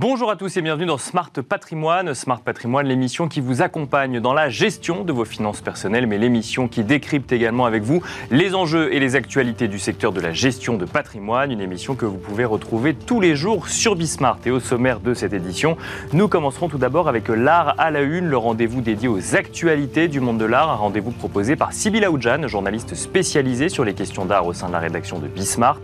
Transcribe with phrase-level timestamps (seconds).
[0.00, 2.14] Bonjour à tous et bienvenue dans Smart Patrimoine.
[2.14, 6.68] Smart Patrimoine, l'émission qui vous accompagne dans la gestion de vos finances personnelles, mais l'émission
[6.68, 8.00] qui décrypte également avec vous
[8.30, 11.50] les enjeux et les actualités du secteur de la gestion de patrimoine.
[11.50, 14.38] Une émission que vous pouvez retrouver tous les jours sur Bismart.
[14.46, 15.76] Et au sommaire de cette édition,
[16.12, 20.20] nous commencerons tout d'abord avec l'art à la une, le rendez-vous dédié aux actualités du
[20.20, 24.46] monde de l'art, un rendez-vous proposé par Sybille Aoudjan, journaliste spécialisée sur les questions d'art
[24.46, 25.80] au sein de la rédaction de Bismart.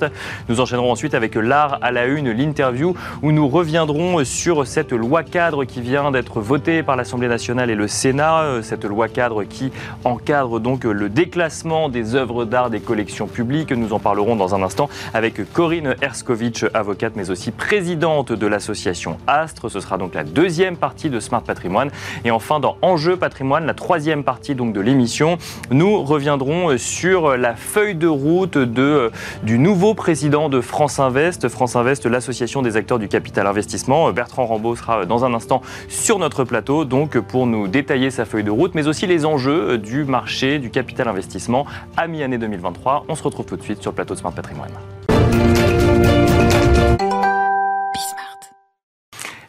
[0.49, 5.23] Nous enchaînerons ensuite avec l'art à la une, l'interview où nous reviendrons sur cette loi
[5.23, 9.45] cadre qui vient d'être votée par l'Assemblée nationale et le Sénat, euh, cette loi cadre
[9.45, 9.73] qui
[10.05, 13.73] encadre donc le déclassement des œuvres d'art des collections publiques.
[13.73, 19.17] Nous en parlerons dans un instant avec Corinne Erskovic, avocate mais aussi présidente de l'association
[19.27, 19.71] Astre.
[19.71, 21.91] Ce sera donc la deuxième partie de Smart Patrimoine.
[22.25, 25.39] Et enfin, dans Enjeu Patrimoine, la troisième partie donc de l'émission,
[25.71, 29.11] nous reviendrons sur la feuille de route euh,
[29.43, 31.49] du nouveau président de France Invest.
[31.49, 36.19] France Invest, l'association des acteurs du capital investissement Bertrand Rambaud sera dans un instant sur
[36.19, 40.05] notre plateau, donc pour nous détailler sa feuille de route, mais aussi les enjeux du
[40.05, 43.05] marché du capital investissement à mi-année 2023.
[43.09, 44.73] On se retrouve tout de suite sur le plateau de Smart Patrimoine.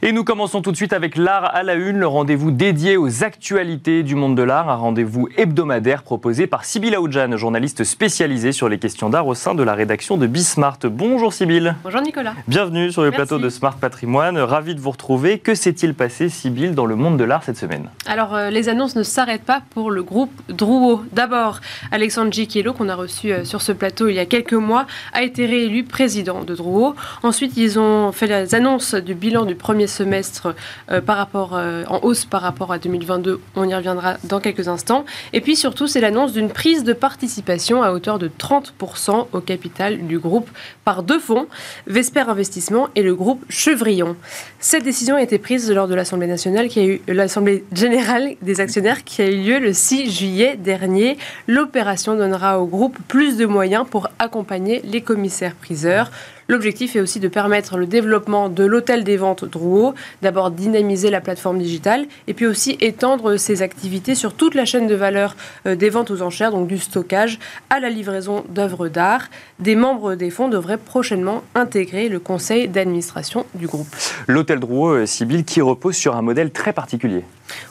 [0.08, 3.24] Et nous commençons tout de suite avec l'art à la une, le rendez-vous dédié aux
[3.24, 8.70] actualités du monde de l'art, un rendez-vous hebdomadaire proposé par Sybille Aoudjan, journaliste spécialisée sur
[8.70, 10.78] les questions d'art au sein de la rédaction de Bismart.
[10.84, 11.74] Bonjour Sybille.
[11.84, 12.36] Bonjour Nicolas.
[12.48, 14.38] Bienvenue sur le plateau de Smart Patrimoine.
[14.38, 15.40] Ravi de vous retrouver.
[15.40, 17.90] Que s'est-il passé, Sybille, dans le monde de l'art cette semaine?
[18.06, 21.02] Alors, euh, les annonces ne s'arrêtent pas pour le groupe Drouot.
[21.14, 21.62] D'abord,
[21.92, 25.24] Alexandre Giquiello, qu'on a reçu euh, sur ce plateau il y a quelques mois, a
[25.24, 26.94] été réélu président de Drouot.
[27.24, 30.56] Ensuite, ils ont fait les annonces du bilan du premier semestre
[30.92, 33.42] euh, par rapport, euh, en hausse par rapport à 2022.
[33.56, 35.06] On y reviendra dans quelques instants.
[35.34, 40.06] Et puis surtout, c'est l'annonce d'une prise de participation à hauteur de 30% au capital
[40.08, 40.50] du groupe
[40.84, 41.48] par deux fonds,
[41.88, 44.16] Vesper Investissement et le groupe Chevrillon.
[44.60, 48.62] Cette décision a été prise lors de l'Assemblée nationale qui a eu l'Assemblée générale des
[48.62, 51.18] actionnaires qui a eu lieu le 6 juillet dernier.
[51.48, 56.12] L'opération donnera au groupe plus de moyens pour accompagner les commissaires priseurs.
[56.48, 61.20] L'objectif est aussi de permettre le développement de l'hôtel des ventes Drouot, d'abord dynamiser la
[61.20, 65.36] plateforme digitale et puis aussi étendre ses activités sur toute la chaîne de valeur
[65.66, 67.40] euh, des ventes aux enchères, donc du stockage
[67.72, 69.24] à la livraison d'œuvres d'art.
[69.58, 73.88] Des membres des fonds devraient prochainement intégrer le conseil d'administration du groupe.
[74.28, 77.24] L'hôtel Drouot, euh, Sibyl, qui repose sur un modèle très particulier.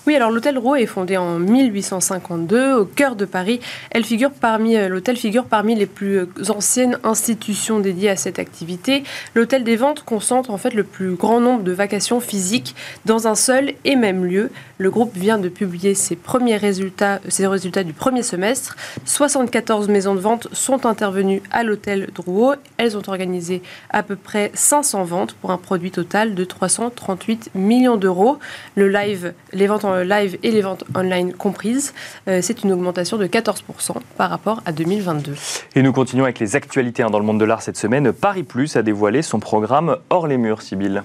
[0.07, 3.61] Oui, alors l'hôtel Drouot est fondé en 1852 au cœur de Paris.
[3.91, 8.64] Elle figure parmi euh, l'hôtel figure parmi les plus anciennes institutions dédiées à cette activité
[9.35, 13.35] l'hôtel des ventes concentre en fait le plus grand nombre de vacations physiques dans un
[13.35, 14.51] seul et même lieu.
[14.79, 18.77] Le groupe vient de publier ses premiers résultats, ses résultats du premier semestre.
[19.05, 22.55] 74 maisons de vente sont intervenues à l'hôtel Drouot.
[22.77, 27.97] Elles ont organisé à peu près 500 ventes pour un produit total de 338 millions
[27.97, 28.39] d'euros.
[28.75, 31.95] Le live, les ventes en live et les ventes online comprises,
[32.29, 35.35] euh, c'est une augmentation de 14% par rapport à 2022.
[35.77, 38.13] Et nous continuons avec les actualités hein, dans le monde de l'art cette semaine.
[38.13, 41.03] Paris plus a dévoilé son programme Hors les murs, Sibylle.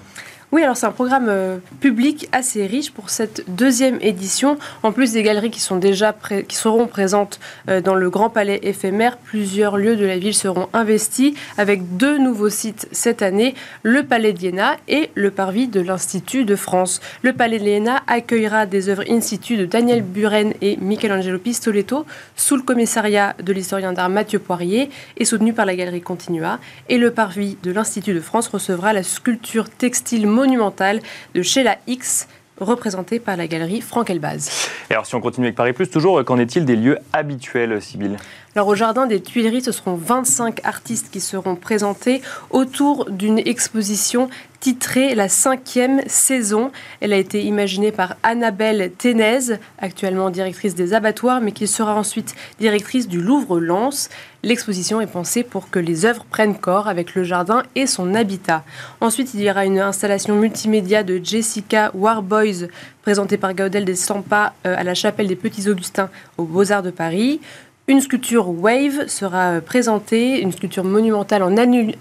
[0.52, 4.58] Oui, alors c'est un programme euh, public assez riche pour cette deuxième édition.
[4.82, 6.12] En plus des galeries qui sont déjà
[6.48, 7.38] qui seront présentes
[7.68, 12.18] euh, dans le Grand Palais éphémère, plusieurs lieux de la ville seront investis avec deux
[12.18, 17.00] nouveaux sites cette année, le Palais d'Iéna et le Parvis de l'Institut de France.
[17.22, 22.56] Le Palais d'Iéna accueillera des œuvres in situ de Daniel Buren et Michelangelo Pistoletto sous
[22.56, 26.58] le commissariat de l'historien d'art Mathieu Poirier et soutenu par la galerie Continua.
[26.88, 31.00] Et le Parvis de l'Institut de France recevra la sculpture textile monumentale
[31.34, 32.26] de Sheila X,
[32.58, 34.68] représentée par la galerie Franck Elbaz.
[34.88, 38.16] Et alors si on continue avec Paris Plus, toujours, qu'en est-il des lieux habituels, Sybille
[38.56, 44.28] alors au Jardin des Tuileries, ce seront 25 artistes qui seront présentés autour d'une exposition
[44.58, 46.72] titrée La cinquième saison.
[47.00, 52.34] Elle a été imaginée par Annabelle Ténez, actuellement directrice des abattoirs, mais qui sera ensuite
[52.58, 54.10] directrice du Louvre-Lens.
[54.42, 58.64] L'exposition est pensée pour que les œuvres prennent corps avec le jardin et son habitat.
[59.00, 62.66] Ensuite, il y aura une installation multimédia de Jessica Warboys,
[63.02, 66.90] présentée par Gaudel des Stampas euh, à la chapelle des Petits Augustins aux Beaux-Arts de
[66.90, 67.40] Paris.
[67.90, 71.52] Une sculpture Wave sera euh, présentée, une sculpture monumentale en,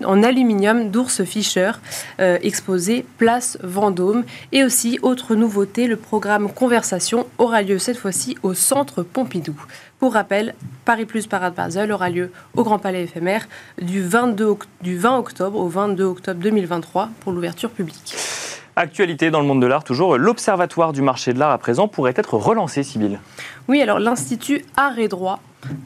[0.06, 1.72] en aluminium d'ours Fischer,
[2.20, 4.24] euh, exposée place Vendôme.
[4.52, 9.56] Et aussi, autre nouveauté, le programme Conversation aura lieu cette fois-ci au Centre Pompidou.
[9.98, 10.54] Pour rappel,
[10.86, 13.48] Paris Plus Parade Basel aura lieu au Grand Palais éphémère
[13.82, 18.14] du, 22, du 20 octobre au 22 octobre 2023 pour l'ouverture publique.
[18.76, 22.14] Actualité dans le monde de l'art, toujours, l'Observatoire du marché de l'art à présent pourrait
[22.16, 23.20] être relancé, Sybille.
[23.68, 25.40] Oui, alors l'Institut Art et Droit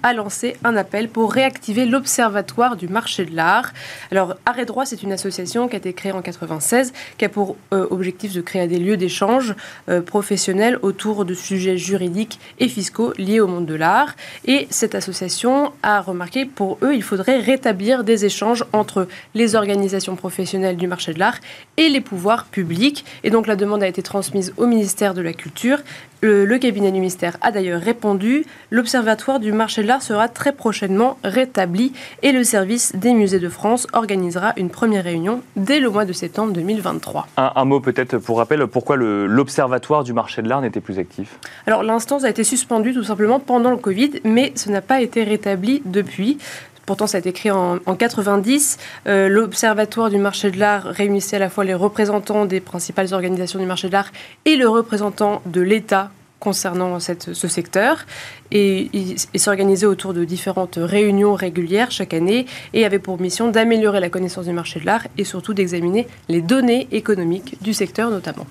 [0.03, 3.73] a lancé un appel pour réactiver l'Observatoire du marché de l'art.
[4.11, 7.55] Alors, Arrêt Droit, c'est une association qui a été créée en 96, qui a pour
[7.73, 9.55] euh, objectif de créer des lieux d'échange
[9.89, 14.15] euh, professionnels autour de sujets juridiques et fiscaux liés au monde de l'art.
[14.45, 20.15] Et cette association a remarqué, pour eux, il faudrait rétablir des échanges entre les organisations
[20.15, 21.39] professionnelles du marché de l'art
[21.77, 23.05] et les pouvoirs publics.
[23.23, 25.79] Et donc, la demande a été transmise au ministère de la Culture.
[26.25, 28.45] Le, cabinet du ministère a d'ailleurs répondu.
[28.71, 33.49] L'Observatoire du marché de l'art sera très prochainement rétabli et le service des musées de
[33.49, 37.27] France organisera une première réunion dès le mois de septembre 2023.
[37.37, 41.39] Un, mot peut-être pour rappel, pourquoi l'Observatoire du marché de l'art n'était plus actif?
[41.65, 45.23] Alors l'instance a été suspendue tout simplement pendant le Covid, mais ce n'a pas été
[45.23, 46.37] rétabli depuis.
[46.85, 48.77] Pourtant, ça a été créé en, 90.
[49.07, 53.59] Euh, L'Observatoire du marché de l'art réunissait à la fois les représentants des principales organisations
[53.59, 54.11] du marché de l'art
[54.43, 56.11] et le représentant de l'État
[56.43, 58.05] concernant ce secteur.
[58.55, 58.89] Et
[59.35, 64.45] s'organisait autour de différentes réunions régulières chaque année et avait pour mission d'améliorer la connaissance
[64.45, 68.45] du marché de l'art et surtout d'examiner les données économiques du secteur notamment.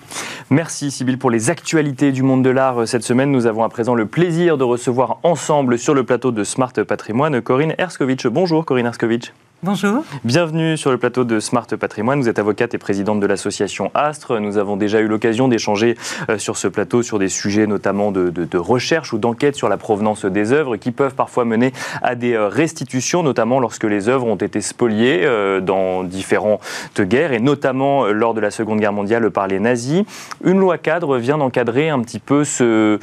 [0.50, 3.30] Merci Sybille pour les actualités du monde de l'art cette semaine.
[3.30, 7.40] Nous avons à présent le plaisir de recevoir ensemble sur le plateau de Smart Patrimoine
[7.40, 8.26] Corinne Erskovitch.
[8.26, 9.32] Bonjour Corinne Erskovitch.
[9.64, 10.02] Bonjour.
[10.24, 12.20] Bienvenue sur le plateau de Smart Patrimoine.
[12.20, 14.40] Vous êtes avocate et présidente de l'association Astre.
[14.40, 15.96] Nous avons déjà eu l'occasion d'échanger
[16.28, 19.91] euh, sur ce plateau sur des sujets notamment de, recherche ou d'enquête sur la provenance
[19.96, 21.72] des œuvres qui peuvent parfois mener
[22.02, 26.60] à des euh, restitutions, notamment lorsque les œuvres ont été spoliées euh, dans différentes
[27.00, 30.04] guerres et notamment lors de la Seconde Guerre mondiale par les nazis.
[30.44, 32.98] Une loi cadre vient d'encadrer un petit peu ce,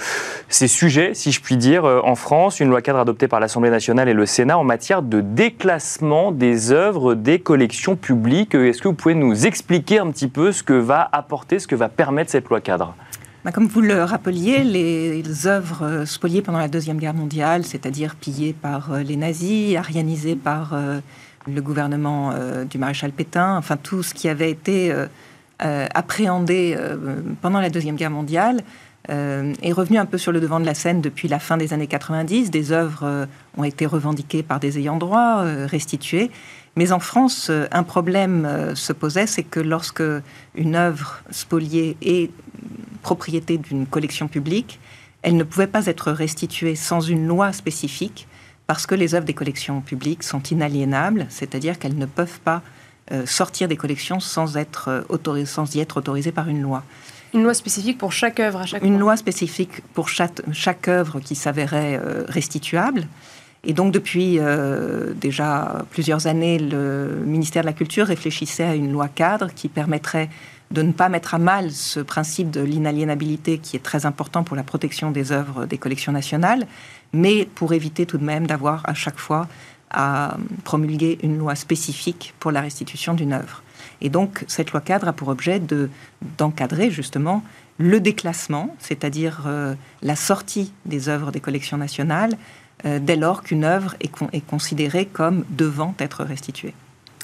[0.48, 2.60] ces sujets, si je puis dire, en France.
[2.60, 6.72] Une loi cadre adoptée par l'Assemblée nationale et le Sénat en matière de déclassement des
[6.72, 8.56] œuvres des collections publiques.
[8.56, 11.76] Est-ce que vous pouvez nous expliquer un petit peu ce que va apporter, ce que
[11.76, 12.94] va permettre cette loi cadre?
[13.54, 18.92] Comme vous le rappeliez, les œuvres spoliées pendant la Deuxième Guerre mondiale, c'est-à-dire pillées par
[18.92, 21.00] euh, les nazis, arianisées par euh,
[21.48, 24.94] le gouvernement euh, du maréchal Pétain, enfin tout ce qui avait été
[25.62, 26.78] appréhendé
[27.42, 28.64] pendant la Deuxième Guerre mondiale,
[29.10, 31.74] euh, est revenu un peu sur le devant de la scène depuis la fin des
[31.74, 32.52] années 90.
[32.52, 33.26] Des œuvres euh,
[33.58, 36.30] ont été revendiquées par des ayants droit, euh, restituées.
[36.80, 40.02] Mais en France, un problème se posait, c'est que lorsque
[40.56, 42.32] une œuvre spoliée est
[43.02, 44.80] propriété d'une collection publique,
[45.22, 48.30] elle ne pouvait pas être restituée sans une loi spécifique,
[48.66, 52.62] parce que les œuvres des collections publiques sont inaliénables, c'est-à-dire qu'elles ne peuvent pas
[53.26, 55.06] sortir des collections sans, être
[55.48, 56.86] sans y être autorisées par une loi.
[57.34, 61.20] Une loi spécifique pour chaque œuvre à chaque Une loi spécifique pour chaque, chaque œuvre
[61.20, 63.06] qui s'avérait euh, restituable.
[63.66, 68.92] Et donc depuis euh, déjà plusieurs années, le ministère de la Culture réfléchissait à une
[68.92, 70.30] loi cadre qui permettrait
[70.72, 74.56] de ne pas mettre à mal ce principe de l'inaliénabilité qui est très important pour
[74.56, 76.68] la protection des œuvres des collections nationales,
[77.12, 79.48] mais pour éviter tout de même d'avoir à chaque fois
[79.92, 83.64] à promulguer une loi spécifique pour la restitution d'une œuvre.
[84.02, 85.90] Et donc, cette loi cadre a pour objet de,
[86.38, 87.44] d'encadrer justement
[87.80, 92.38] le déclassement, c'est-à-dire euh, la sortie des œuvres des collections nationales,
[92.84, 96.74] dès lors qu'une œuvre est, est, considérée comme devant être restituée.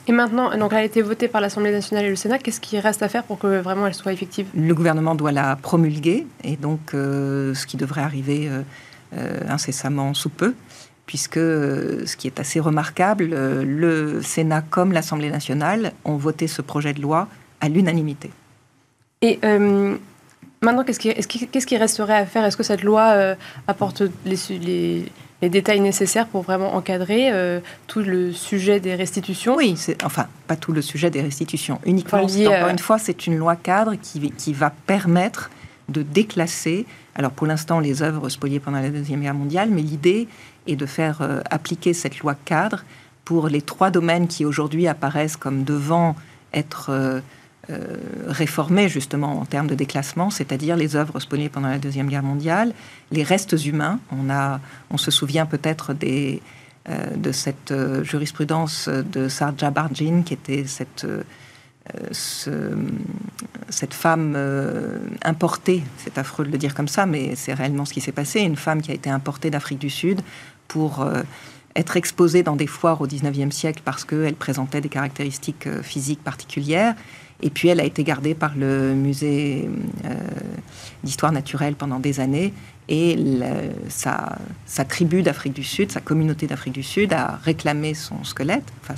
[0.07, 2.39] Et maintenant, donc elle a été votée par l'Assemblée nationale et le Sénat.
[2.39, 4.47] Qu'est-ce qui reste à faire pour que vraiment elle soit effective?
[4.53, 8.49] Le gouvernement doit la promulguer, et donc euh, ce qui devrait arriver
[9.47, 10.55] incessamment sous peu
[11.05, 16.47] puisque euh, ce qui est assez remarquable, euh, le Sénat comme l'Assemblée nationale ont voté
[16.47, 17.27] ce projet de loi
[17.61, 18.31] à l'unanimité.
[19.21, 19.95] Et euh,
[20.61, 22.45] maintenant, qu'est-ce qui, resterait à faire?
[22.45, 23.35] Est-ce que cette loi
[23.67, 25.05] apporte les, les,
[25.49, 27.31] détails nécessaires pour vraiment encadrer
[27.87, 31.79] tout le sujet des restitutions Oui, enfin, pas tout le sujet des restitutions.
[31.85, 35.49] Uniquement, encore une fois, c'est une loi cadre qui, qui va permettre
[35.89, 36.85] de déclasser,
[37.15, 40.27] alors pour l'instant, les œuvres spoliées pendant la Deuxième Guerre mondiale, mais l'idée
[40.67, 42.83] et de faire euh, appliquer cette loi cadre
[43.23, 46.15] pour les trois domaines qui aujourd'hui apparaissent comme devant
[46.53, 47.21] être euh,
[47.69, 52.23] euh, réformés justement en termes de déclassement, c'est-à-dire les œuvres spoliées pendant la Deuxième Guerre
[52.23, 52.73] mondiale,
[53.11, 53.99] les restes humains.
[54.11, 54.59] On, a,
[54.91, 56.41] on se souvient peut-être des,
[57.15, 61.07] de cette jurisprudence de Sarja Barjin, qui était cette,
[63.69, 64.37] cette femme
[65.23, 68.41] importée, c'est affreux de le dire comme ça, mais c'est réellement ce qui s'est passé,
[68.41, 70.21] une femme qui a été importée d'Afrique du Sud
[70.67, 71.23] pour euh,
[71.75, 76.23] être exposée dans des foires au 19e siècle parce qu'elle présentait des caractéristiques euh, physiques
[76.23, 76.95] particulières.
[77.45, 79.69] Et puis elle a été gardée par le musée
[80.03, 80.09] euh,
[81.03, 82.51] d'histoire naturelle pendant des années.
[82.89, 83.17] Et
[83.87, 84.37] sa,
[84.87, 88.95] tribu d'Afrique du Sud, sa communauté d'Afrique du Sud a réclamé son squelette, enfin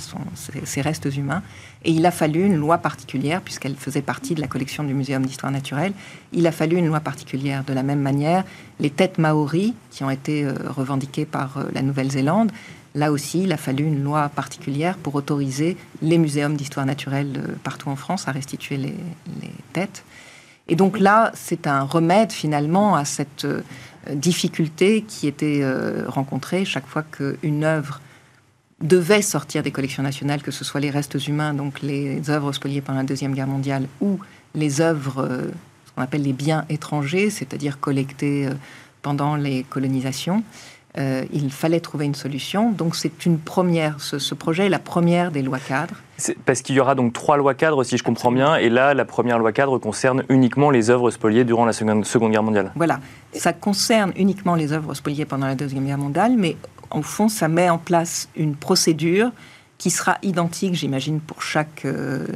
[0.64, 1.42] ses, restes humains.
[1.84, 5.24] Et il a fallu une loi particulière, puisqu'elle faisait partie de la collection du Muséum
[5.24, 5.92] d'histoire naturelle.
[6.32, 7.64] Il a fallu une loi particulière.
[7.64, 8.44] De la même manière,
[8.80, 12.52] les têtes maoris, qui ont été euh, revendiquées par euh, la Nouvelle-Zélande,
[12.98, 17.88] là aussi, il a fallu une loi particulière pour autoriser les muséums d'histoire naturelle partout
[17.88, 18.94] en France à restituer les
[19.72, 20.04] têtes.
[20.68, 23.62] Et donc là, c'est un remède finalement à cette euh,
[24.12, 28.00] difficulté qui était euh, rencontrée chaque fois qu'une œuvre
[28.80, 32.80] devait sortir des collections nationales, que ce soit les restes humains, donc les œuvres spoliées
[32.80, 34.20] pendant la Deuxième Guerre mondiale, ou
[34.54, 35.46] les œuvres, euh,
[35.86, 38.48] ce qu'on appelle les biens étrangers, c'est-à-dire collectés
[39.02, 40.44] pendant les colonisations.
[40.98, 42.72] Euh, il fallait trouver une solution.
[42.72, 45.94] Donc c'est une première, ce, projet est la première des lois cadres.
[46.44, 49.04] Parce qu'il y aura donc trois lois cadres, si je comprends bien, et là, la
[49.04, 52.72] première loi cadre concerne uniquement les œuvres spoliées durant la Seconde, seconde Guerre mondiale.
[52.74, 52.98] Voilà,
[53.32, 56.56] ça concerne uniquement les œuvres spoliées pendant la Deuxième Guerre mondiale, mais
[56.90, 59.30] au fond, ça met en place une procédure
[59.76, 62.26] qui sera identique, j'imagine, pour chaque euh,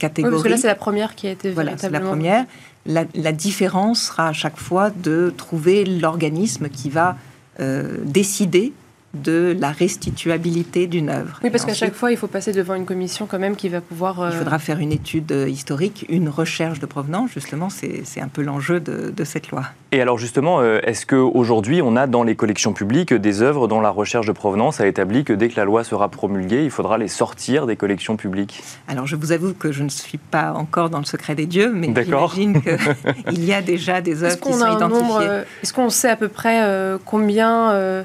[0.00, 0.32] catégorie.
[0.32, 2.44] parce que là, c'est la première qui a été Voilà, c'est la première.
[2.84, 7.16] La, la, différence sera à chaque fois de trouver l'organisme qui va
[7.60, 8.72] euh, décider
[9.14, 11.38] de la restituabilité d'une œuvre.
[11.44, 13.80] Oui, parce qu'à chaque fois, il faut passer devant une commission quand même qui va
[13.80, 14.30] pouvoir...
[14.32, 18.42] Il faudra faire une étude euh, historique, une recherche de provenance, justement, c'est un peu
[18.42, 19.64] l'enjeu de, cette loi.
[19.92, 23.80] Et alors justement, euh, est-ce qu'aujourd'hui, on a dans les collections publiques des œuvres dont
[23.80, 26.98] la recherche de provenance a établi que dès que la loi sera promulguée, il faudra
[26.98, 28.62] les sortir des collections publiques?
[28.88, 31.72] Alors je vous avoue que je ne suis pas encore dans le secret des dieux,
[31.72, 35.42] mais j'imagine qu'il y a déjà des œuvres qui sont identifiées.
[35.62, 38.02] Est-ce qu'on sait à peu près combien euh,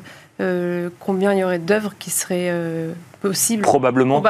[1.00, 3.64] combien il y aurait d'œuvres qui seraient euh, possibles?
[3.64, 4.22] Probablement.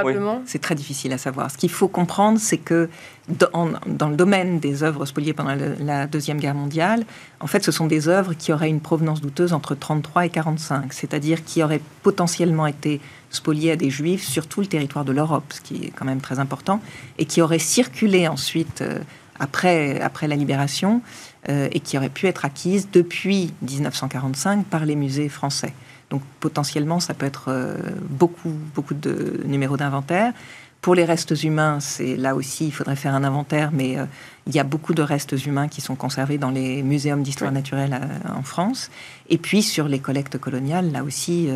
[0.46, 1.52] C'est très difficile à savoir.
[1.52, 2.90] Ce qu'il faut comprendre, c'est que
[3.28, 3.68] dans,
[4.08, 7.04] le domaine des œuvres spoliées pendant la Deuxième Guerre mondiale,
[7.42, 10.94] en fait, ce sont des œuvres qui auraient une provenance douteuse entre 33 et 45,
[10.94, 15.44] c'est-à-dire qui auraient potentiellement été spoliées à des juifs sur tout le territoire de l'Europe,
[15.50, 16.80] ce qui est quand même très important,
[17.18, 19.00] et qui auraient circulé ensuite euh,
[19.40, 21.02] après, après la libération
[21.50, 25.72] et qui auraient pu être acquises depuis 1945 par les musées français.
[26.10, 27.76] Donc potentiellement, ça peut être euh,
[28.10, 30.34] beaucoup, beaucoup de numéros d'inventaire.
[30.80, 34.06] Pour les restes humains, c'est là aussi, il faudrait faire un inventaire, mais euh,
[34.46, 38.00] il y a beaucoup de restes humains qui sont conservés dans les muséums d'histoire naturelle
[38.00, 38.90] euh, en France.
[39.28, 41.50] Et puis sur les collectes coloniales, là aussi,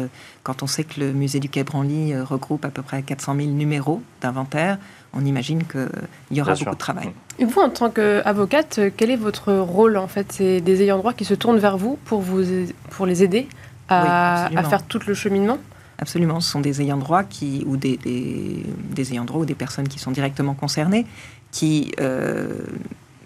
[0.43, 3.47] quand on sait que le musée du Quai Branly regroupe à peu près 400 000
[3.51, 4.77] numéros d'inventaire,
[5.13, 5.87] on imagine qu'il
[6.31, 7.11] y aura beaucoup de travail.
[7.39, 10.33] Et vous, en tant qu'avocate, quel est votre rôle en fait?
[10.33, 12.43] C'est des ayants droit qui se tournent vers vous pour, vous,
[12.89, 13.47] pour les aider
[13.91, 15.57] à, faire tout le cheminement
[16.01, 19.87] Absolument, ce sont des ayants droit qui, ou des, des, ayants droit ou des personnes
[19.87, 21.05] qui sont directement concernées,
[21.51, 22.57] qui euh,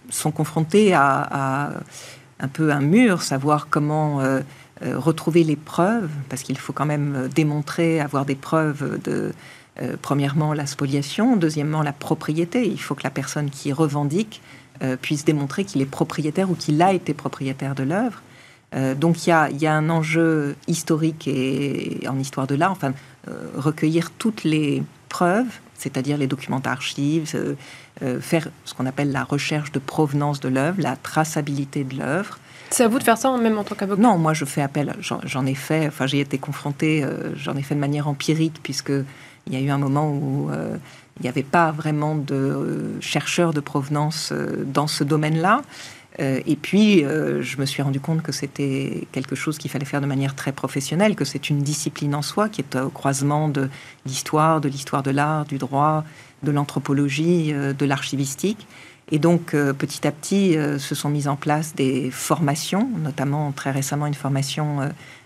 [0.09, 1.71] sont confrontés à,
[2.41, 4.41] un peu un mur, savoir comment euh,
[4.83, 9.31] euh, retrouver les preuves, parce qu'il faut quand même démontrer, avoir des preuves de,
[10.01, 12.67] premièrement, la spoliation, deuxièmement, la propriété.
[12.67, 14.41] Il faut que la personne qui revendique
[15.01, 18.21] puisse démontrer qu'il est propriétaire ou qu'il a été propriétaire de l'œuvre.
[18.75, 22.93] Euh, donc il y a, un enjeu historique et, en histoire de l'art, enfin,
[23.27, 27.33] euh, recueillir toutes les preuves, c'est-à-dire les documents d'archives,
[28.01, 32.37] euh, faire ce qu'on appelle la recherche de provenance de l'œuvre, la traçabilité de l'œuvre.
[32.69, 34.01] C'est à vous de faire ça, même en tant qu'avocat?
[34.01, 37.05] Non, moi je fais appel, j'en ai fait, enfin j'ai été confrontée,
[37.35, 38.91] j'en ai fait de manière empirique, puisque
[39.47, 43.59] il y a eu un moment où il n'y avait pas vraiment de chercheurs de
[43.59, 44.33] provenance
[44.65, 45.61] dans ce domaine-là.
[46.19, 49.85] Euh, et puis, euh, je me suis rendu compte que c'était quelque chose qu'il fallait
[49.85, 53.49] faire de manière très professionnelle, que c'est une discipline en soi qui est au croisement
[53.49, 53.69] de
[54.05, 56.03] l'histoire, de l'histoire de l'art, du droit,
[56.43, 58.67] de l'anthropologie, euh, de l'archivistique.
[59.11, 64.07] Et donc, petit à petit, se sont mises en place des formations, notamment très récemment
[64.07, 64.79] une formation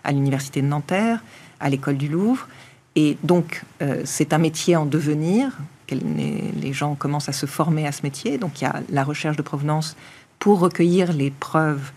[0.04, 1.24] à l'Université de Nanterre,
[1.62, 2.50] à l'École du Louvre.
[2.98, 3.64] Et donc,
[4.04, 5.58] c'est un métier en devenir.
[5.90, 8.38] Les gens commencent à se former à ce métier.
[8.38, 9.96] Donc, il y a la recherche de provenance
[10.40, 11.92] pour recueillir les preuves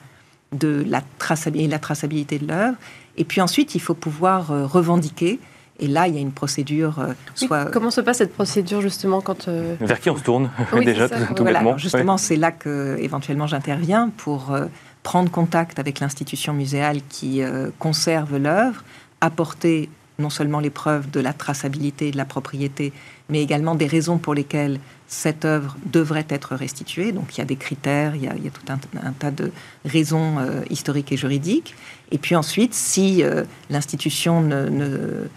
[0.53, 2.77] de la traçabilité, la traçabilité de l'œuvre.
[3.17, 5.39] Et puis ensuite, il faut pouvoir euh, revendiquer.
[5.81, 6.99] Et là, il y a une procédure.
[6.99, 7.67] Euh, soit...
[7.67, 10.51] comment se passe cette procédure justement quand euh, vers qui on se tourne
[10.85, 14.55] déjà tout, voilà, Justement, c'est là que éventuellement j'interviens pour
[15.03, 17.41] prendre contact avec l'institution muséale qui
[17.79, 18.85] conserve l'œuvre,
[19.21, 22.93] apporter non seulement les preuves de la traçabilité et de la propriété,
[23.33, 27.12] mais également des raisons pour lesquelles cette œuvre devrait être restituée.
[27.12, 29.51] Donc il y a des critères, il y a, tout un, tas de
[29.87, 31.75] raisons euh, historiques et juridiques.
[32.11, 35.29] Et puis ensuite, si euh, l'institution ne,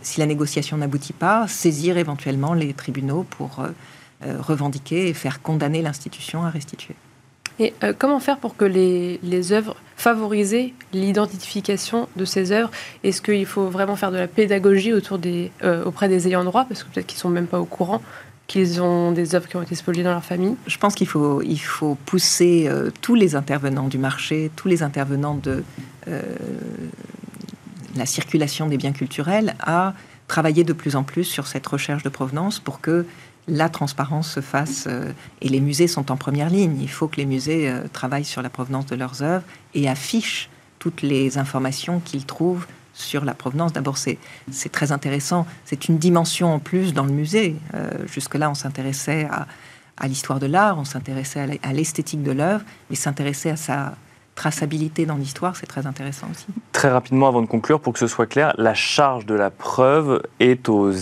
[0.00, 5.82] si la négociation n'aboutit pas, saisir éventuellement les tribunaux pour euh, revendiquer et faire condamner
[5.82, 6.94] l'institution à restituer.
[7.60, 12.70] Et euh, comment faire pour que les, les œuvres favoriser l'identification de ces œuvres?
[13.04, 16.64] Est-ce qu'il faut vraiment faire de la pédagogie autour des, euh, auprès des ayants droit?
[16.64, 18.00] Parce que peut-être qu'ils ne sont même pas au courant
[18.46, 20.56] qu'ils ont des œuvres qui ont été spoliées dans leur famille.
[20.66, 24.82] Je pense qu'il faut, il faut pousser euh, tous les intervenants du marché, tous les
[24.82, 25.62] intervenants de
[27.94, 29.94] la circulation des biens culturels à
[30.26, 33.04] travailler de plus en plus sur cette recherche de provenance pour que
[33.48, 34.84] la transparence se fasse.
[34.86, 36.78] Euh, et les musées sont en première ligne.
[36.80, 39.44] Il faut que les musées euh, travaillent sur la provenance de leurs œuvres
[39.74, 43.72] et affichent toutes les informations qu'ils trouvent sur la provenance.
[43.72, 44.18] D'abord, c'est
[44.72, 45.46] très intéressant.
[45.64, 47.56] C'est une dimension en plus dans le musée.
[47.74, 49.46] Euh, jusque-là, on s'intéressait à,
[49.96, 53.94] à l'histoire de l'art, on s'intéressait à l'esthétique de l'œuvre, mais s'intéresser à sa
[54.40, 56.46] traçabilité dans l'histoire, c'est très intéressant aussi.
[56.72, 60.22] Très rapidement, avant de conclure, pour que ce soit clair, la charge de la preuve
[60.40, 60.92] est aux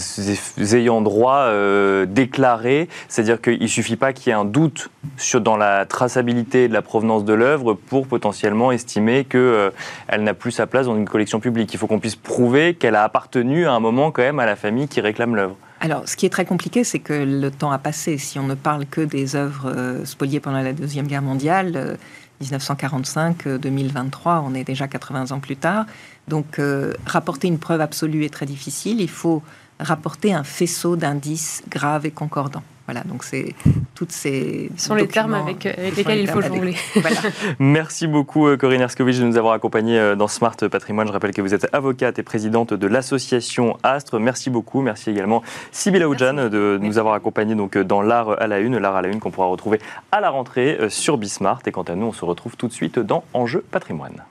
[0.74, 5.40] ayants droit euh, déclarés, c'est-à-dire qu'il ne suffit pas qu'il y ait un doute sur,
[5.40, 9.70] dans la traçabilité de la provenance de l'œuvre pour potentiellement estimer qu'elle euh,
[10.18, 11.72] n'a plus sa place dans une collection publique.
[11.72, 14.56] Il faut qu'on puisse prouver qu'elle a appartenu à un moment quand même à la
[14.56, 15.54] famille qui réclame l'œuvre.
[15.80, 18.18] Alors, ce qui est très compliqué, c'est que le temps a passé.
[18.18, 21.96] Si on ne parle que des œuvres euh, spoliées pendant la Deuxième Guerre mondiale,
[22.42, 25.86] 1945-2023, on est déjà 80 ans plus tard.
[26.28, 29.00] Donc, euh, rapporter une preuve absolue est très difficile.
[29.00, 29.42] Il faut
[29.80, 32.62] rapporter un faisceau d'indices graves et concordants.
[32.88, 33.54] Voilà, donc c'est
[33.94, 34.70] toutes ces.
[34.78, 35.64] Ce sont les termes avec,
[35.94, 36.74] lesquels il faut jongler.
[37.58, 41.06] Merci beaucoup, euh, Corinne Erskovic, de nous avoir accompagnés euh, dans Smart Patrimoine.
[41.06, 44.18] Je rappelle que vous êtes avocate et présidente de l'association Astre.
[44.18, 44.80] Merci beaucoup.
[44.80, 48.96] Merci également, Sybilla Oudjan, de nous avoir accompagnés donc, dans l'art à la une, l'art
[48.96, 51.60] à la une qu'on pourra retrouver à la rentrée euh, sur Bismart.
[51.66, 54.24] Et quant à nous, on se retrouve tout de suite dans Enjeu Patrimoine.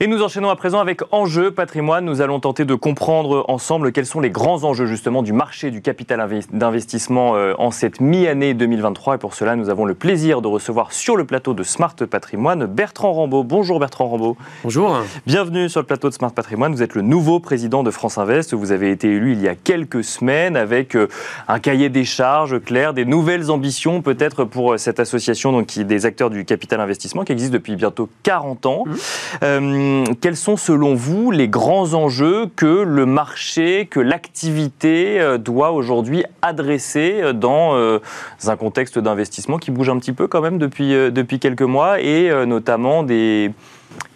[0.00, 2.04] Et nous enchaînons à présent avec Enjeu patrimoine.
[2.04, 5.82] Nous allons tenter de comprendre ensemble quels sont les grands enjeux justement du marché du
[5.82, 9.16] capital d'investissement euh, en cette mi-année 2023.
[9.16, 12.66] Et pour cela, nous avons le plaisir de recevoir sur le plateau de Smart Patrimoine
[12.66, 13.42] Bertrand Rambaud.
[13.42, 14.36] Bonjour Bertrand Rambaud.
[14.62, 15.02] Bonjour.
[15.26, 16.72] Bienvenue sur le plateau de Smart Patrimoine.
[16.72, 18.54] Vous êtes le nouveau président de France Invest.
[18.54, 21.08] Vous avez été élu il y a quelques semaines avec euh,
[21.48, 25.84] un cahier des charges clair, des nouvelles ambitions peut-être pour euh, cette association donc, qui,
[25.84, 28.84] des acteurs du capital investissement qui existe depuis bientôt 40 ans.
[28.86, 28.94] Mmh.
[29.42, 29.87] Euh,
[30.20, 36.24] quels sont selon vous les grands enjeux que le marché, que l'activité euh, doit aujourd'hui
[36.42, 37.98] adresser euh, dans
[38.46, 43.02] un contexte d'investissement qui bouge un petit peu quand même depuis quelques mois et notamment
[43.02, 43.52] des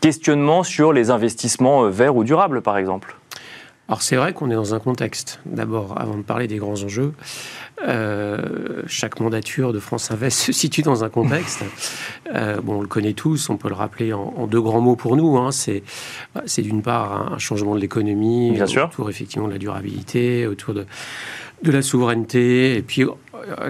[0.00, 3.16] questionnements sur les investissements verts ou durables par exemple?
[3.88, 7.12] Alors c'est vrai qu'on est dans un contexte, d'abord, avant de parler des grands enjeux,
[7.86, 11.64] euh, chaque mandature de France Invest se situe dans un contexte.
[12.34, 15.16] Euh, bon, on le connaît tous, on peut le rappeler en, deux grands mots pour
[15.16, 15.36] nous.
[15.36, 15.50] Hein.
[15.50, 15.82] C'est,
[16.46, 20.86] c'est d'une part un, changement de l'économie, autour effectivement de la durabilité, autour de,
[21.62, 23.04] de la souveraineté, et puis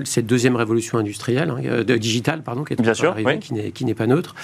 [0.04, 3.14] cette deuxième révolution industrielle, hein, euh, digitale, pardon, qui est Bien sûr,
[3.74, 4.34] qui n'est pas neutre.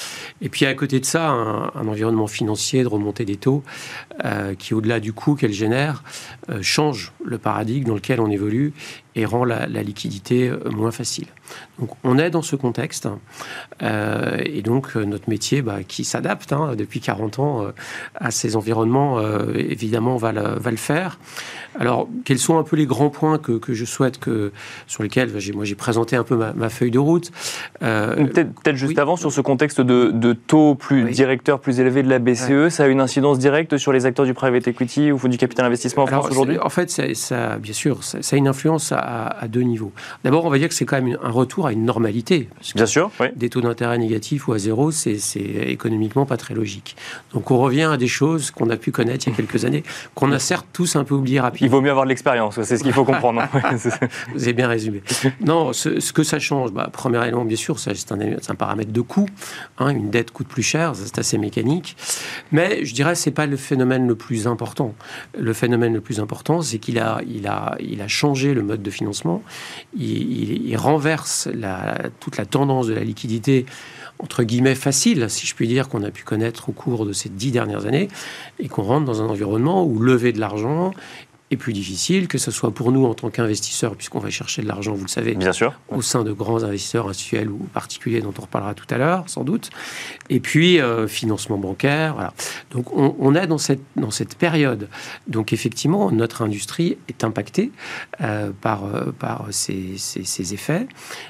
[0.40, 3.62] Et puis à côté de ça, un, environnement financier de remontée des taux
[4.24, 6.02] euh, qui, au-delà du coût qu'elle génère,
[6.62, 8.72] change le paradigme dans lequel on évolue
[9.14, 11.26] et rend la, liquidité moins facile.
[11.78, 13.08] Donc on est dans ce contexte
[13.80, 17.66] et donc notre métier bah, qui s'adapte hein, depuis 40 ans
[18.14, 19.20] à ces environnements,
[19.54, 21.18] évidemment, va le, va le faire.
[21.78, 24.52] Alors quels sont un peu les grands points que, que je souhaite que,
[24.86, 27.30] sur lesquels moi j'ai présenté un peu ma, feuille de route.
[27.82, 32.18] Euh, peut-être juste avant, sur ce contexte de, taux plus directeur plus élevé de la
[32.18, 35.66] BCE, ça a une incidence directe sur les acteurs du private equity ou du capital
[35.66, 39.62] investissement en France aujourd'hui En fait, ça, bien sûr, ça, a une influence à, deux
[39.62, 39.92] niveaux.
[40.24, 42.48] D'abord, on va dire que c'est quand même un retour à une normalité.
[42.74, 43.10] bien sûr.
[43.36, 46.96] Des taux d'intérêt négatifs ou à zéro, c'est économiquement pas très logique.
[47.32, 49.82] Donc on revient à des choses qu'on a pu connaître il y a quelques années,
[50.14, 51.66] qu'on a certes tous un peu oublié rapidement.
[51.66, 53.42] Il vaut mieux avoir de l'expérience, c'est ce qu'il faut comprendre.
[54.34, 55.02] Vous avez bien résumé.
[55.44, 59.00] non, ce, que ça change, bah, premier élément, bien sûr, c'est un, un, paramètre de
[59.00, 59.26] coût.
[59.78, 61.96] Hein, une dette coûte plus cher, c'est assez mécanique.
[62.52, 64.94] Mais je dirais, c'est pas le phénomène le plus important.
[65.38, 68.82] Le phénomène le plus important, c'est qu'il a, il a, il a changé le mode
[68.82, 69.42] de financement.
[69.96, 71.48] Il, renverse
[72.20, 73.66] toute la tendance de la liquidité
[74.20, 77.28] entre guillemets facile, si je puis dire, qu'on a pu connaître au cours de ces
[77.28, 78.08] dix dernières années,
[78.58, 80.92] et qu'on rentre dans un environnement où lever de l'argent
[81.50, 84.68] est plus difficile, que ce soit pour nous en tant qu'investisseurs, puisqu'on va chercher de
[84.68, 85.72] l'argent, vous le savez, Bien sûr.
[85.88, 89.44] au sein de grands investisseurs institutionnels ou particuliers dont on reparlera tout à l'heure, sans
[89.44, 89.70] doute.
[90.28, 92.34] Et puis, euh, financement bancaire, voilà.
[92.70, 94.88] Donc, on, est dans cette, dans cette période.
[95.26, 97.72] Donc, effectivement, notre industrie est impactée
[98.20, 100.86] euh, par, euh, par ces, ces, effets.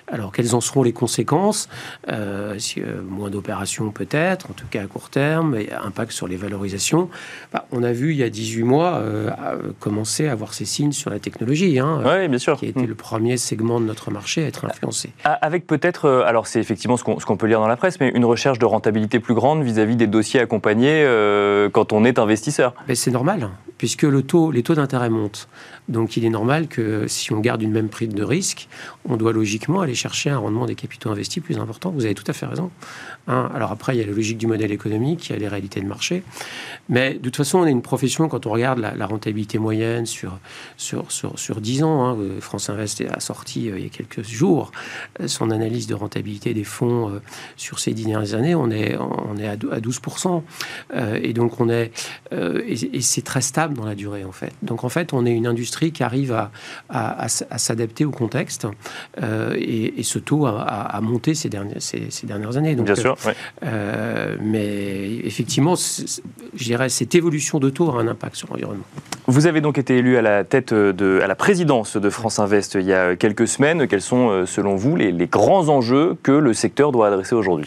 [0.09, 1.69] Alors, quelles en seront les conséquences?
[2.09, 7.09] Moins d'opérations peut-être, en tout cas à court terme, et impact sur les valorisations.
[7.53, 9.03] Bah, on a vu il y a 18 mois
[9.81, 11.79] comment commencé à voir ses signes sur la technologie.
[11.79, 12.57] Hein, bien sûr.
[12.57, 12.87] Qui a été mm.
[12.87, 15.11] le premier segment de notre marché à être influencé.
[15.25, 18.25] Avec peut-être, euh, alors c'est effectivement ce qu'on peut lire dans la presse, mais une
[18.25, 22.75] recherche de rentabilité plus grande vis-à-vis des dossiers accompagnés euh, quand on est investisseur.
[22.94, 25.49] C'est normal, puisque le taux, les taux d'intérêt montent.
[25.88, 28.68] Donc il est normal que si on garde une même prise de risque,
[29.09, 31.90] on doit logiquement aller chercher un rendement des capitaux investis plus important.
[31.90, 32.71] Vous avez tout à fait raison.
[33.27, 33.51] Hein.
[33.55, 35.81] alors après, il y a la logique du modèle économique, il y a les réalités
[35.81, 36.23] de marché.
[36.88, 40.39] Mais de toute façon, on est une profession, quand on regarde la, rentabilité moyenne sur,
[40.77, 43.91] sur, sur, sur 10 ans, hein, euh, France Invest a sorti euh, il y a
[43.91, 44.73] quelques jours
[45.21, 47.21] euh, son analyse de rentabilité des fonds
[47.57, 50.43] sur ces dix dernières années, on est, on est à 12%.
[51.23, 51.93] et donc on est...
[52.33, 54.53] et, c'est très stable dans la durée, en fait.
[54.63, 56.51] Donc en fait, on est une industrie qui arrive à,
[56.89, 58.67] à, s'adapter au contexte
[59.21, 62.75] et, ce taux a, monté ces dernières, ces, dernières années.
[62.75, 63.17] Donc, Bien sûr.
[63.63, 68.85] mais effectivement, je dirais, cette évolution de taux a un impact sur l'environnement.
[69.27, 72.74] Vous avez donc été élu à la tête de, à la présidence de France Invest
[72.74, 73.87] il y a quelques semaines.
[73.87, 77.66] Quels sont, euh, selon vous, les, grands enjeux que le secteur doit adresser aujourd'hui?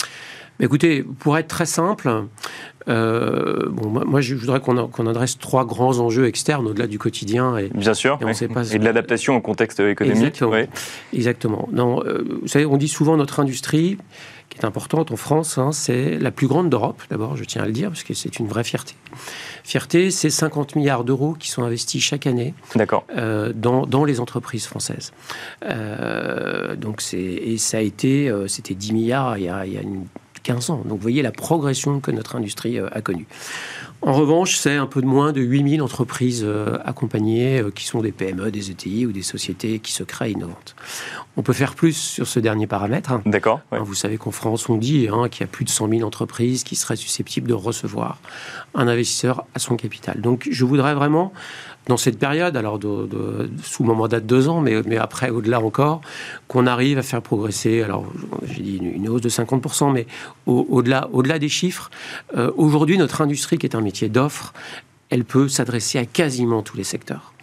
[0.60, 2.25] Écoutez, pour être très simple,
[2.88, 7.57] euh, bon, moi, je voudrais qu'on adresse trois grands enjeux externes au-delà du quotidien.
[7.57, 10.17] Et, Bien sûr, et, de l'adaptation au contexte économique.
[10.17, 10.55] Exactement.
[11.13, 11.69] Exactement.
[11.71, 13.97] Non, euh, vous savez, on dit souvent notre industrie,
[14.52, 17.66] qui est importante en France, hein, c'est la plus grande d'Europe, d'abord, je tiens à
[17.66, 18.96] le dire, parce que c'est une vraie fierté.
[19.64, 22.54] Fierté, c'est 50 milliards d'euros qui sont investis chaque année
[23.16, 25.14] euh, dans, dans, les entreprises françaises.
[25.64, 29.78] Euh, donc et ça a été, euh, c'était 10 milliards il y, a, il y
[29.78, 30.06] a une
[30.43, 30.82] 15 ans.
[30.86, 33.27] Donc vous voyez la progression que notre industrie euh, a connue.
[34.04, 38.01] En revanche, c'est un peu de moins de 8000 entreprises euh, accompagnées euh, qui sont
[38.01, 40.75] des PME, des ETI ou des sociétés qui se créent innovantes.
[41.38, 43.12] On peut faire plus sur ce dernier paramètre.
[43.12, 43.21] Hein.
[43.27, 43.62] D'accord.
[43.71, 46.01] Hein, vous savez qu'en France, on dit hein, qu'il y a plus de 100 000
[46.01, 48.19] entreprises qui seraient susceptibles de recevoir
[48.73, 50.19] un investisseur à son capital.
[50.19, 51.32] Donc je voudrais vraiment
[51.88, 52.80] dans cette période, alors
[53.63, 56.02] sous mon mandat de deux ans, mais, après, au-delà encore,
[56.48, 58.06] qu'on arrive à faire progresser, alors
[58.44, 60.06] j'ai dit une, hausse de 50%, mais
[60.46, 61.89] au-delà au delà des chiffres,
[62.38, 64.54] euh, aujourd'hui, notre industrie, qui est un métier d'offre,
[65.10, 67.34] elle peut s'adresser à quasiment tous les secteurs.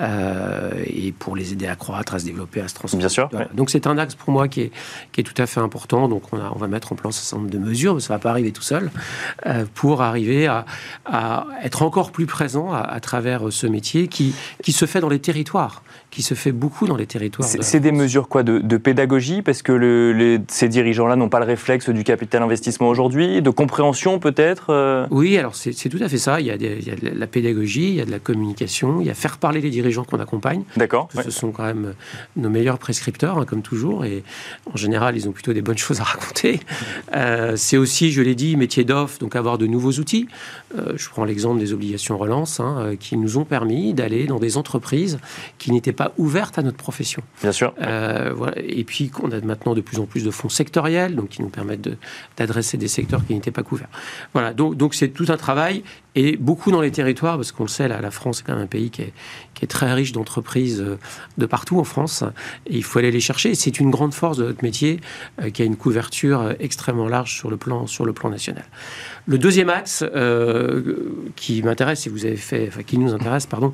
[0.00, 3.02] Euh, et pour les aider à croître, à se développer, à se transformer.
[3.02, 3.30] Bien sûr.
[3.54, 4.72] Donc c'est un axe pour moi qui est,
[5.12, 6.08] qui est tout à fait important.
[6.08, 8.12] Donc on, a, on va mettre en place un certain nombre de mesures, mais ça
[8.12, 8.90] ne va pas arriver tout seul,
[9.46, 10.66] euh, pour arriver à,
[11.04, 15.08] à, être encore plus présent à, à, travers ce métier qui, qui se fait dans
[15.08, 17.48] les territoires, qui se fait beaucoup dans les territoires.
[17.48, 21.40] C'est des mesures quoi de, de pédagogie parce que le, les, ces dirigeants-là n'ont pas
[21.40, 24.66] le réflexe du capital investissement aujourd'hui, de compréhension peut-être.
[24.70, 26.40] Euh oui, alors c'est tout à fait ça.
[26.40, 29.00] Il y, a il y, a de la pédagogie, il y a de la communication,
[29.00, 30.62] il y a faire parler les dirigeants qu'on accompagne.
[30.76, 31.08] D'accord.
[31.22, 31.94] Ce sont quand même
[32.36, 34.22] nos meilleurs prescripteurs, hein, comme toujours, et
[34.72, 36.60] en général, ils ont plutôt des bonnes choses à raconter.
[37.14, 40.28] Euh, c'est aussi, je l'ai dit, métier d'offre, donc avoir de nouveaux outils.
[40.76, 44.38] Euh, je prends l'exemple des obligations relance, hein, euh, qui nous ont permis d'aller dans
[44.38, 45.18] des entreprises
[45.58, 47.22] qui n'étaient pas ouvertes à notre profession.
[47.42, 47.74] Bien sûr.
[47.76, 48.54] voilà.
[48.56, 51.48] Et puis, on a maintenant de plus en plus de fonds sectoriels, donc qui nous
[51.48, 51.90] permettent
[52.36, 53.90] d'adresser des secteurs qui n'étaient pas couverts.
[54.32, 55.82] Voilà, donc donc c'est tout un travail
[56.20, 58.66] et beaucoup dans les territoires, parce qu'on le sait, la, France est quand même un
[58.66, 60.98] pays qui est, très riche d'entreprises euh,
[61.36, 62.24] de partout en France.
[62.66, 63.54] Et il faut aller les chercher.
[63.54, 65.00] C'est une grande force de notre métier
[65.40, 68.64] euh, qui a une couverture euh, extrêmement large sur le plan, sur le plan national.
[69.26, 70.04] Le deuxième axe
[71.36, 73.72] qui m'intéresse, et vous avez fait, enfin, qui nous intéresse, pardon,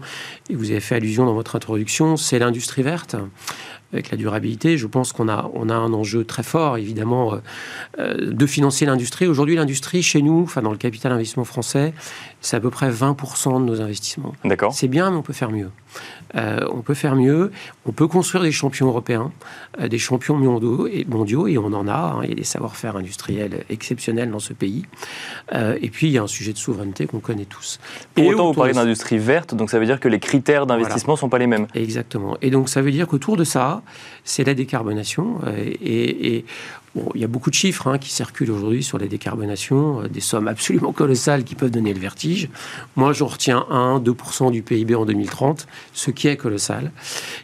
[0.51, 3.17] et vous avez fait allusion dans votre introduction, c'est l'industrie verte
[3.95, 4.77] avec la durabilité.
[4.77, 7.39] Je pense qu'on a, on a un enjeu très fort, évidemment,
[7.99, 9.27] de financer l'industrie.
[9.27, 11.95] Aujourd'hui, l'industrie, chez nous, enfin, dans le capital investissement français,
[12.41, 14.35] c'est à peu près 20% de nos investissements.
[14.45, 14.75] D'accord.
[14.75, 15.71] C'est bien, mais on peut faire mieux.
[16.37, 17.53] Euh, on peut faire mieux,
[17.87, 19.31] on peut construire des champions européens,
[19.81, 21.93] euh, des champions mondiaux et, mondiaux, et on en a.
[21.95, 22.21] Hein.
[22.25, 24.85] il y a des savoir-faire industriels exceptionnels dans ce pays.
[25.55, 27.79] Euh, et puis, il y a un sujet de souveraineté qu'on connaît tous.
[28.15, 31.19] Pour autant, vous parlez d'industrie verte, donc ça veut dire que les critères d'investissement ne
[31.19, 31.67] sont pas les mêmes.
[31.75, 32.37] Exactement.
[32.43, 33.83] Et donc, ça veut dire qu'autour de ça,
[34.25, 35.41] c'est la décarbonation.
[35.57, 36.45] et, et
[37.15, 40.49] il y a beaucoup de chiffres hein, qui circulent aujourd'hui sur la décarbonation, des sommes
[40.49, 42.49] absolument colossales qui peuvent donner le vertige.
[42.97, 46.93] Moi, j'en retiens 1-2% du PIB en 2030, ce qui est colossal.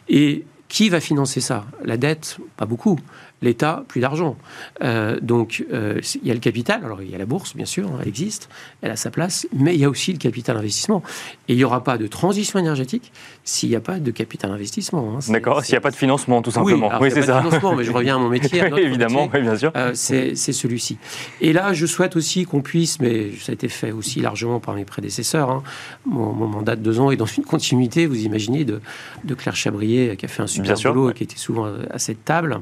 [0.07, 1.65] Et qui va financer ça?
[1.83, 2.97] La dette, pas beaucoup
[3.41, 4.37] l'État, plus d'argent.
[4.83, 6.81] Euh, donc, euh, il y a le capital.
[6.85, 8.49] Alors, il y a la bourse, bien sûr, hein, elle existe,
[8.81, 11.01] elle a sa place, mais il y a aussi le capital investissement.
[11.47, 13.11] Et il n'y aura pas de transition énergétique
[13.43, 15.15] s'il n'y a pas de capital investissement.
[15.15, 15.19] Hein.
[15.29, 16.91] D'accord, s'il n'y a pas de financement, tout simplement.
[17.01, 17.41] Oui, c'est ça.
[17.41, 18.61] Financement, mais je reviens à mon métier.
[18.77, 19.71] évidemment, oui, bien sûr.
[19.75, 20.97] Euh, c'est celui-ci.
[21.41, 24.75] Et là, je souhaite aussi qu'on puisse, mais ça a été fait aussi largement par
[24.75, 25.63] mes prédécesseurs, hein,
[26.05, 28.81] mon, mandat de deux ans est dans une continuité, vous imaginez, de,
[29.23, 32.23] de Claire Chabrier, qui a fait un super boulot et qui était souvent à cette
[32.23, 32.61] table.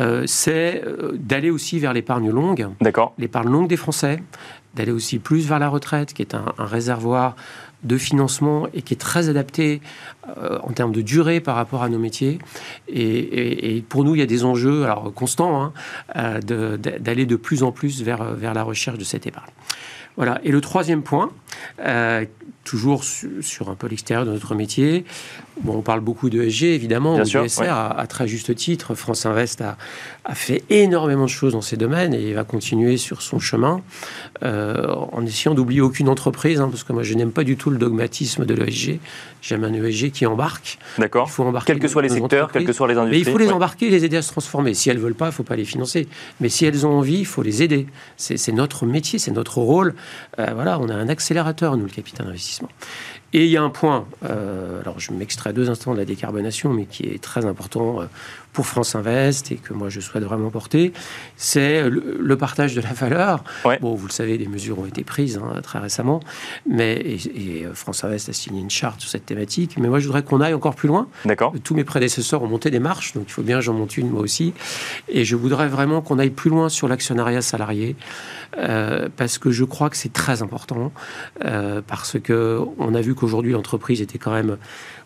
[0.25, 2.67] c'est euh, d'aller aussi vers l'épargne longue.
[2.81, 3.13] D'accord.
[3.17, 4.21] L'épargne longue des Français.
[4.75, 7.35] d'aller aussi plus vers la retraite, qui est un, réservoir
[7.83, 9.81] de financement et qui est très adapté
[10.37, 12.39] euh, en termes de durée par rapport à nos métiers.
[12.87, 15.73] Et, pour nous, il y a des enjeux alors, constants hein,
[16.15, 19.51] euh, d'aller de, plus en plus vers, vers la recherche de cette épargne.
[20.17, 20.39] Voilà.
[20.43, 21.31] Et le troisième point,
[21.79, 22.25] euh,
[22.63, 25.05] toujours sur, un peu l'extérieur de notre métier,
[25.61, 28.95] bon, on parle beaucoup de ESG, évidemment, Bien sûr, à, très juste titre.
[28.95, 29.77] France Invest a,
[30.25, 33.81] a, fait énormément de choses dans ces domaines et va continuer sur son chemin
[34.43, 37.69] euh, en essayant d'oublier aucune entreprise, hein, parce que moi je n'aime pas du tout
[37.69, 38.99] le dogmatisme de l'ESG.
[39.41, 40.77] J'aime un ESG qui embarque.
[40.99, 41.27] D'accord.
[41.27, 41.73] Il faut embarquer.
[41.73, 43.23] Quels que soient les secteurs, quels que soient les industries.
[43.23, 44.73] Mais il faut les embarquer, les aider à se transformer.
[44.75, 46.07] Si elles veulent pas, il ne faut pas les financer.
[46.39, 47.87] Mais si elles ont envie, il faut les aider.
[48.17, 49.95] C'est notre métier, c'est notre rôle.
[50.39, 52.71] Euh, voilà, on a un accélérateur, nous, le capital investissement.
[53.33, 56.73] Et il y a un point, euh, alors je m'extrais deux instants de la décarbonation,
[56.73, 58.01] mais qui est très important
[58.53, 60.93] pour France Invest et que moi je souhaite vraiment porter,
[61.37, 63.43] c'est le, partage de la valeur.
[63.81, 66.21] Bon, vous le savez, des mesures ont été prises hein, très récemment,
[66.69, 69.77] mais et, euh, France Invest a signé une charte sur cette thématique.
[69.77, 71.07] Mais moi, je voudrais qu'on aille encore plus loin.
[71.25, 71.53] D'accord.
[71.63, 74.09] Tous mes prédécesseurs ont monté des marches, donc il faut bien que j'en monte une
[74.09, 74.53] moi aussi.
[75.07, 77.95] Et je voudrais vraiment qu'on aille plus loin sur l'actionnariat salarié,
[78.57, 80.91] euh, parce que je crois que c'est très important,
[81.45, 84.57] euh, parce que on a vu qu'aujourd'hui l'entreprise était quand même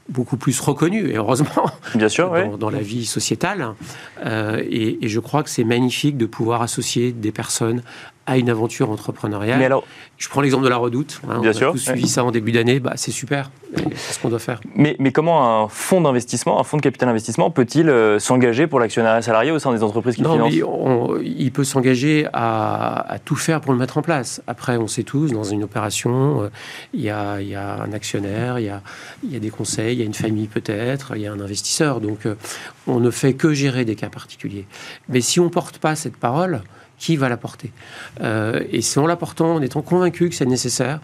[0.07, 3.73] beaucoup plus reconnu, et heureusement, Bien sûr, dans, la vie sociétale.
[4.25, 7.81] Euh, et, et, je crois que c'est magnifique de pouvoir associer des personnes
[8.27, 9.59] à une aventure entrepreneuriale.
[9.59, 9.85] Mais alors,
[10.17, 11.21] je prends l'exemple de la Redoute.
[11.29, 11.69] Hein, bien on sûr.
[11.69, 12.79] A tous suivi ça en début d'année.
[12.79, 13.51] Bah, c'est super.
[13.95, 14.61] C'est ce qu'on doit faire.
[14.73, 18.79] Mais, mais, comment un fonds d'investissement, un fonds de capital investissement, peut-il euh, s'engager pour
[18.79, 20.53] l'actionnariat salarié au sein des entreprises qu'il finance?
[21.23, 24.41] Il peut s'engager à, tout faire pour le mettre en place.
[24.47, 26.49] Après, on sait tous, dans une opération, euh,
[26.93, 28.81] il y, a, y, a, un actionnaire, il y a,
[29.29, 32.01] y a, des conseils, il y a une famille peut-être, il y a un investisseur.
[32.01, 32.35] Donc, euh,
[32.87, 34.65] on ne fait que gérer des cas particuliers.
[35.09, 36.61] Mais si on ne porte pas cette parole,
[36.97, 37.71] qui va la porter
[38.21, 40.99] euh, Et c'est en la portant, en étant convaincu que c'est nécessaire.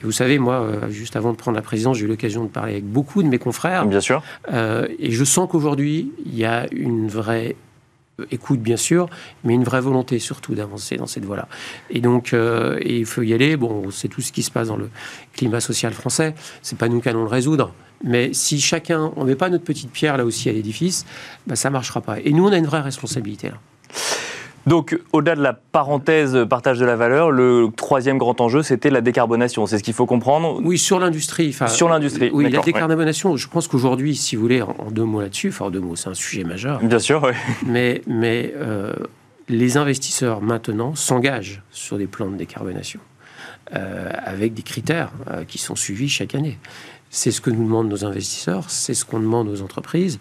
[0.00, 2.48] Et vous savez, moi, euh, juste avant de prendre la présidence, j'ai eu l'occasion de
[2.48, 3.86] parler avec beaucoup de mes confrères.
[3.86, 4.22] Bien sûr.
[4.52, 7.56] Euh, et je sens qu'aujourd'hui, il y a une vraie
[8.30, 9.10] écoute bien sûr,
[9.44, 11.48] mais une vraie volonté surtout d'avancer dans cette voie-là.
[11.90, 13.58] Et donc, et il faut y aller.
[13.58, 14.88] Bon, c'est tout ce qui se passe dans le
[15.34, 16.34] climat social français.
[16.62, 17.74] C'est pas nous qui allons le résoudre.
[18.02, 21.04] Mais si chacun, on met pas notre petite pierre là aussi à l'édifice,
[21.46, 22.18] bah, ça marchera pas.
[22.20, 23.58] Et nous, on a une vraie responsabilité là.
[24.66, 29.00] Donc, au-delà de la parenthèse partage de la valeur, le troisième grand enjeu, c'était la
[29.00, 29.66] décarbonation.
[29.66, 31.54] C'est ce qu'il faut comprendre Oui, sur l'industrie.
[31.68, 32.30] Sur l'industrie.
[32.32, 35.70] Oui, la décarbonation, je pense qu'aujourd'hui, si vous voulez, en, deux mots là-dessus, enfin, en
[35.70, 36.80] deux mots, c'est un sujet majeur.
[36.80, 37.32] Bien sûr, oui.
[37.64, 38.92] Mais, mais euh,
[39.48, 43.00] les investisseurs, maintenant, s'engagent sur des plans de décarbonation.
[43.74, 46.56] Euh, avec des critères euh, qui sont suivis chaque année.
[47.10, 50.20] C'est ce que nous demandent nos investisseurs, c'est ce qu'on demande aux entreprises,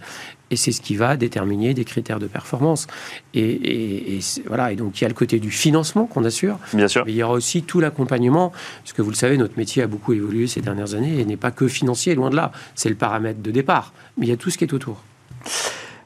[0.51, 2.87] et c'est ce qui va déterminer des critères de performance.
[3.33, 4.71] Et, voilà.
[4.71, 6.59] Et donc il y a le côté du financement qu'on assure.
[6.73, 7.03] Bien sûr.
[7.05, 8.51] Mais il y aura aussi tout l'accompagnement,
[8.83, 11.37] parce que vous le savez, notre métier a beaucoup évolué ces dernières années et n'est
[11.37, 12.51] pas que financier, loin de là.
[12.75, 15.01] C'est le paramètre de départ, mais il y a tout ce qui est autour.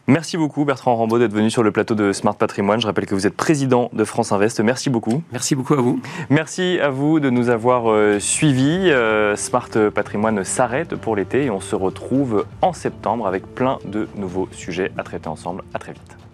[0.09, 2.81] Merci beaucoup Bertrand Rambaud d'être venu sur le plateau de Smart Patrimoine.
[2.81, 4.59] Je rappelle que vous êtes président de France Invest.
[4.59, 5.21] Merci beaucoup.
[5.31, 6.01] Merci beaucoup à vous.
[6.31, 8.89] Merci à vous de nous avoir euh, suivis.
[8.89, 14.07] Euh, Smart Patrimoine s'arrête pour l'été et on se retrouve en septembre avec plein de
[14.15, 15.61] nouveaux sujets à traiter ensemble.
[15.75, 16.28] À très vite.